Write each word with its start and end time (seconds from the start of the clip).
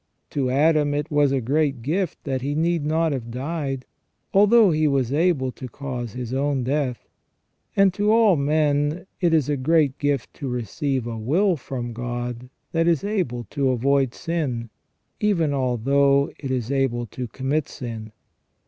To 0.31 0.49
Adam 0.49 0.95
it 0.95 1.11
was 1.11 1.31
a 1.31 1.41
great 1.41 1.83
gift 1.83 2.23
that 2.23 2.41
he 2.41 2.55
need 2.55 2.83
not 2.83 3.11
have 3.11 3.29
died, 3.29 3.85
although 4.33 4.71
he 4.71 4.87
was 4.87 5.13
able 5.13 5.51
to 5.51 5.67
cause 5.69 6.13
his 6.13 6.33
own 6.33 6.63
death; 6.63 7.07
and 7.75 7.93
to 7.93 8.11
all 8.11 8.35
men 8.35 9.05
it 9.19 9.31
is 9.31 9.47
a 9.47 9.55
great 9.55 9.99
gift 9.99 10.33
to 10.33 10.47
receive 10.47 11.05
a 11.05 11.19
will 11.19 11.55
from 11.55 11.93
God 11.93 12.49
that 12.71 12.87
is 12.87 13.03
able 13.03 13.43
to 13.51 13.69
avoid 13.69 14.15
sin, 14.15 14.71
even 15.19 15.53
although 15.53 16.31
it 16.39 16.49
is 16.49 16.71
able 16.71 17.05
to 17.05 17.27
commit 17.27 17.69
sin. 17.69 18.11